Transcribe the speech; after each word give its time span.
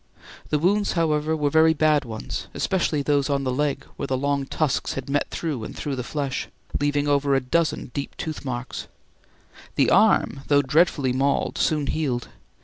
The 0.49 0.57
wounds, 0.57 0.93
however, 0.93 1.35
were 1.35 1.51
very 1.51 1.75
bad 1.75 2.05
ones, 2.05 2.47
especially 2.55 3.03
those 3.03 3.29
on 3.29 3.43
the 3.43 3.53
leg 3.53 3.85
where 3.97 4.07
the 4.07 4.17
long 4.17 4.47
tusks 4.47 4.93
had 4.93 5.11
met 5.11 5.29
through 5.29 5.63
and 5.63 5.77
through 5.77 5.95
the 5.95 6.01
flesh, 6.01 6.47
leaving 6.79 7.07
over 7.07 7.35
a 7.35 7.39
dozen 7.39 7.91
deep 7.93 8.17
tooth 8.17 8.43
marks; 8.43 8.87
the 9.75 9.91
arm, 9.91 10.41
though 10.47 10.63
dreadfully 10.63 11.13
mauled, 11.13 11.59
soon 11.59 11.85
healed. 11.85 12.29